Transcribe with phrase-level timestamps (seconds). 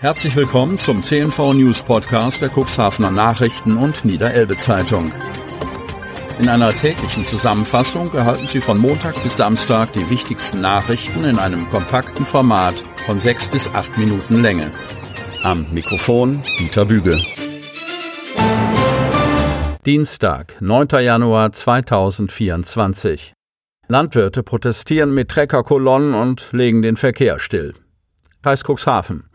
[0.00, 5.12] Herzlich willkommen zum CNV News Podcast der Cuxhavener Nachrichten und Niederelbe Zeitung.
[6.38, 11.68] In einer täglichen Zusammenfassung erhalten Sie von Montag bis Samstag die wichtigsten Nachrichten in einem
[11.68, 14.72] kompakten Format von sechs bis acht Minuten Länge.
[15.42, 17.20] Am Mikrofon Dieter Bügel.
[19.84, 20.88] Dienstag, 9.
[21.02, 23.34] Januar 2024.
[23.86, 27.74] Landwirte protestieren mit Treckerkolonnen und legen den Verkehr still.
[28.42, 29.28] Kreis Cuxhaven.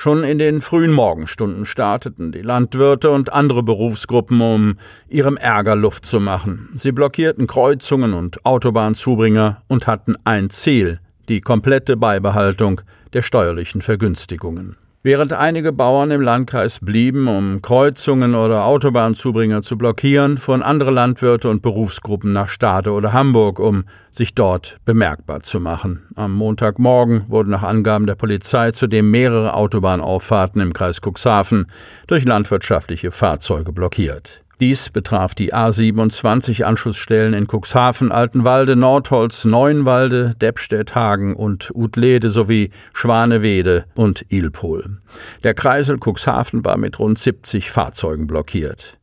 [0.00, 4.78] Schon in den frühen Morgenstunden starteten die Landwirte und andere Berufsgruppen, um
[5.08, 6.68] ihrem Ärger Luft zu machen.
[6.74, 12.80] Sie blockierten Kreuzungen und Autobahnzubringer und hatten ein Ziel, die komplette Beibehaltung
[13.12, 14.76] der steuerlichen Vergünstigungen.
[15.04, 21.48] Während einige Bauern im Landkreis blieben, um Kreuzungen oder Autobahnzubringer zu blockieren, fuhren andere Landwirte
[21.48, 26.02] und Berufsgruppen nach Stade oder Hamburg, um sich dort bemerkbar zu machen.
[26.16, 31.70] Am Montagmorgen wurden nach Angaben der Polizei zudem mehrere Autobahnauffahrten im Kreis Cuxhaven
[32.08, 34.42] durch landwirtschaftliche Fahrzeuge blockiert.
[34.60, 42.70] Dies betraf die A27 Anschlussstellen in Cuxhaven, Altenwalde, Nordholz, Neuenwalde, Deppstedt, Hagen und Utlede sowie
[42.92, 44.98] Schwanewede und Ilpol.
[45.44, 48.97] Der Kreisel Cuxhaven war mit rund 70 Fahrzeugen blockiert.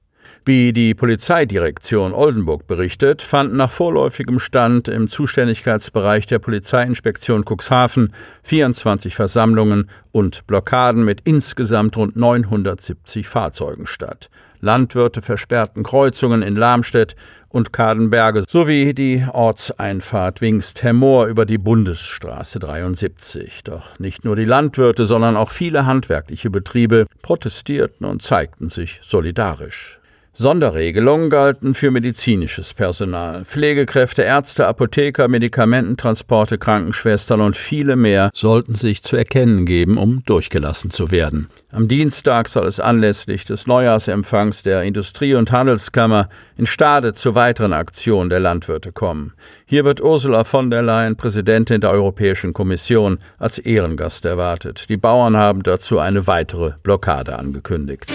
[0.47, 9.15] Wie die Polizeidirektion Oldenburg berichtet, fanden nach vorläufigem Stand im Zuständigkeitsbereich der Polizeiinspektion Cuxhaven 24
[9.15, 14.29] Versammlungen und Blockaden mit insgesamt rund 970 Fahrzeugen statt.
[14.61, 17.15] Landwirte versperrten Kreuzungen in Lamstedt
[17.49, 23.63] und Kadenberge sowie die Ortseinfahrt Wingst-Hemmoor über die Bundesstraße 73.
[23.63, 29.99] Doch nicht nur die Landwirte, sondern auch viele handwerkliche Betriebe protestierten und zeigten sich solidarisch.
[30.37, 33.45] Sonderregelungen galten für medizinisches Personal.
[33.45, 40.89] Pflegekräfte, Ärzte, Apotheker, Medikamententransporte, Krankenschwestern und viele mehr sollten sich zu erkennen geben, um durchgelassen
[40.89, 41.47] zu werden.
[41.71, 47.71] Am Dienstag soll es anlässlich des Neujahrsempfangs der Industrie- und Handelskammer in Stade zu weiteren
[47.71, 49.33] Aktionen der Landwirte kommen.
[49.65, 54.89] Hier wird Ursula von der Leyen, Präsidentin der Europäischen Kommission, als Ehrengast erwartet.
[54.89, 58.11] Die Bauern haben dazu eine weitere Blockade angekündigt.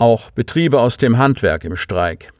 [0.00, 2.32] Auch Betriebe aus dem Handwerk im Streik.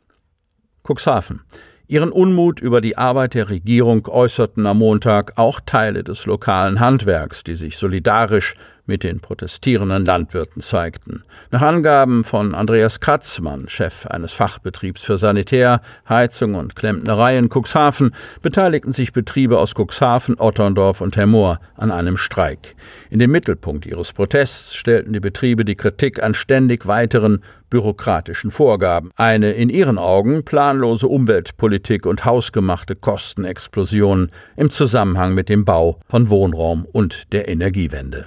[0.82, 1.42] Cuxhaven.
[1.88, 7.44] Ihren Unmut über die Arbeit der Regierung äußerten am Montag auch Teile des lokalen Handwerks,
[7.44, 8.54] die sich solidarisch
[8.90, 11.22] mit den protestierenden Landwirten zeigten.
[11.52, 18.12] Nach Angaben von Andreas Kratzmann, Chef eines Fachbetriebs für Sanitär, Heizung und Klempnerei in Cuxhaven,
[18.42, 22.74] beteiligten sich Betriebe aus Cuxhaven, Otterndorf und Hemmoor an einem Streik.
[23.10, 29.12] In den Mittelpunkt ihres Protests stellten die Betriebe die Kritik an ständig weiteren bürokratischen Vorgaben,
[29.14, 36.28] eine in ihren Augen planlose Umweltpolitik und hausgemachte Kostenexplosionen im Zusammenhang mit dem Bau von
[36.28, 38.26] Wohnraum und der Energiewende.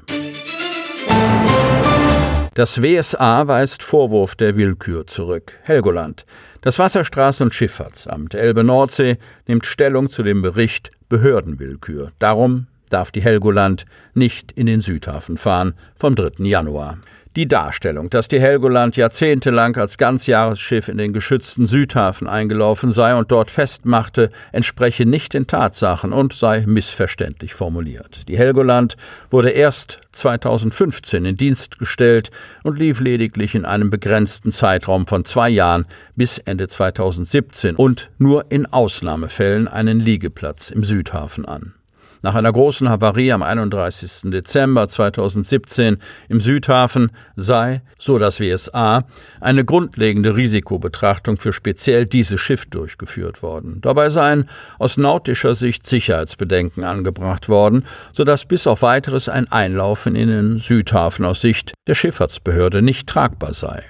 [2.56, 5.58] Das WSA weist Vorwurf der Willkür zurück.
[5.64, 6.28] Helgoland.
[6.62, 12.12] Das Wasserstraßen- und Schifffahrtsamt Elbe-Nordsee nimmt Stellung zu dem Bericht Behördenwillkür.
[12.20, 16.46] Darum darf die Helgoland nicht in den Südhafen fahren vom 3.
[16.46, 17.00] Januar.
[17.36, 23.32] Die Darstellung, dass die Helgoland jahrzehntelang als Ganzjahresschiff in den geschützten Südhafen eingelaufen sei und
[23.32, 28.28] dort festmachte, entspreche nicht den Tatsachen und sei missverständlich formuliert.
[28.28, 28.98] Die Helgoland
[29.32, 32.30] wurde erst 2015 in Dienst gestellt
[32.62, 38.52] und lief lediglich in einem begrenzten Zeitraum von zwei Jahren bis Ende 2017 und nur
[38.52, 41.74] in Ausnahmefällen einen Liegeplatz im Südhafen an.
[42.24, 44.32] Nach einer großen Havarie am 31.
[44.32, 45.98] Dezember 2017
[46.30, 49.04] im Südhafen sei, so das WSA,
[49.42, 53.80] eine grundlegende Risikobetrachtung für speziell dieses Schiff durchgeführt worden.
[53.82, 60.30] Dabei seien aus nautischer Sicht Sicherheitsbedenken angebracht worden, sodass bis auf weiteres ein Einlaufen in
[60.30, 63.84] den Südhafen aus Sicht der Schifffahrtsbehörde nicht tragbar sei.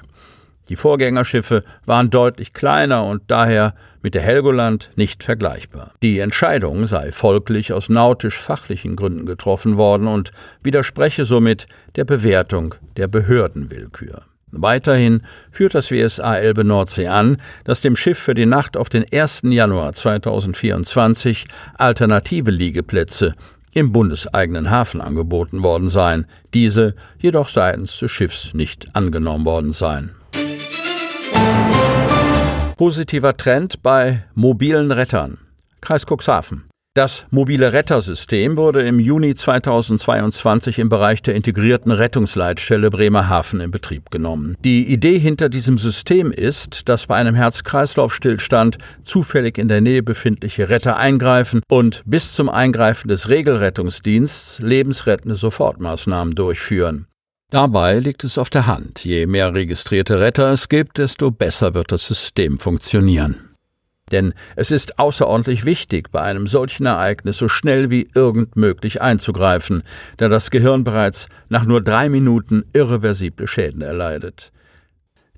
[0.70, 5.94] Die Vorgängerschiffe waren deutlich kleiner und daher mit der Helgoland nicht vergleichbar.
[6.02, 10.32] Die Entscheidung sei folglich aus nautisch-fachlichen Gründen getroffen worden und
[10.62, 14.24] widerspreche somit der Bewertung der Behördenwillkür.
[14.56, 15.22] Weiterhin
[15.52, 19.42] führt das WSA Elbe Nordsee an, dass dem Schiff für die Nacht auf den 1.
[19.46, 21.46] Januar 2024
[21.76, 23.34] alternative Liegeplätze
[23.74, 30.12] im bundeseigenen Hafen angeboten worden seien, diese jedoch seitens des Schiffs nicht angenommen worden seien.
[32.78, 35.38] Positiver Trend bei mobilen Rettern.
[35.80, 36.64] Kreis Cuxhaven.
[36.96, 44.12] Das mobile Rettersystem wurde im Juni 2022 im Bereich der integrierten Rettungsleitstelle Bremerhaven in Betrieb
[44.12, 44.56] genommen.
[44.64, 50.70] Die Idee hinter diesem System ist, dass bei einem Herz-Kreislauf-Stillstand zufällig in der Nähe befindliche
[50.70, 57.08] Retter eingreifen und bis zum Eingreifen des Regelrettungsdienstes lebensrettende Sofortmaßnahmen durchführen.
[57.54, 61.92] Dabei liegt es auf der Hand, je mehr registrierte Retter es gibt, desto besser wird
[61.92, 63.52] das System funktionieren.
[64.12, 69.84] Denn es ist außerordentlich wichtig, bei einem solchen Ereignis so schnell wie irgend möglich einzugreifen,
[70.18, 74.52] da das Gehirn bereits nach nur drei Minuten irreversible Schäden erleidet.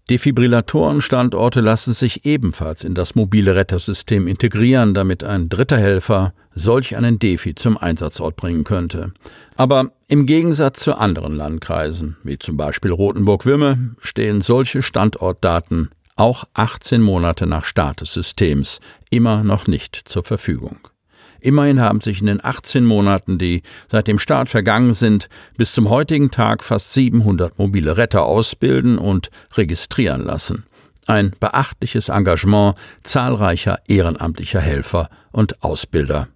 [0.10, 7.18] Defibrillatorenstandorte lassen sich ebenfalls in das mobile Rettersystem integrieren, damit ein dritter Helfer solch einen
[7.18, 9.14] Defi zum Einsatzort bringen könnte.
[9.56, 17.02] Aber im Gegensatz zu anderen Landkreisen, wie zum Beispiel Rothenburg-Wümme, stehen solche Standortdaten auch 18
[17.02, 18.80] Monate nach Start des Systems,
[19.10, 20.78] immer noch nicht zur Verfügung.
[21.46, 23.62] Immerhin haben sich in den 18 Monaten, die
[23.92, 29.30] seit dem Start vergangen sind, bis zum heutigen Tag fast 700 mobile Retter ausbilden und
[29.54, 30.66] registrieren lassen.
[31.06, 36.30] Ein beachtliches Engagement zahlreicher ehrenamtlicher Helfer und Ausbilder.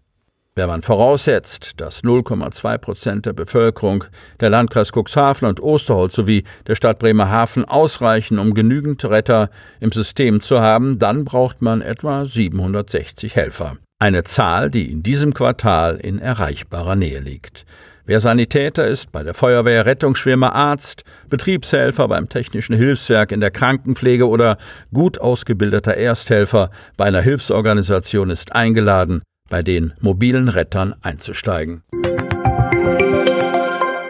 [0.54, 4.04] Wenn man voraussetzt, dass 0,2 Prozent der Bevölkerung
[4.40, 10.40] der Landkreis Cuxhaven und Osterholz sowie der Stadt Bremerhaven ausreichen, um genügend Retter im System
[10.40, 13.78] zu haben, dann braucht man etwa 760 Helfer.
[14.02, 17.66] Eine Zahl, die in diesem Quartal in erreichbarer Nähe liegt.
[18.06, 24.30] Wer Sanitäter ist, bei der Feuerwehr, Rettungsschwimmer, Arzt, Betriebshelfer beim Technischen Hilfswerk in der Krankenpflege
[24.30, 24.58] oder
[24.94, 31.84] gut ausgebildeter Ersthelfer bei einer Hilfsorganisation ist eingeladen, bei den mobilen Rettern einzusteigen.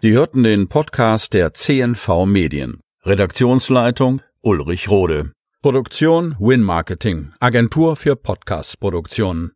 [0.04, 2.80] Sie hörten den Podcast der CNV Medien.
[3.06, 5.32] Redaktionsleitung Ulrich Rode.
[5.64, 9.48] Produktion Win Marketing, Agentur für Podcast-Produktionen.